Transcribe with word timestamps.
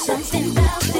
something 0.00 0.50
about. 0.50 0.99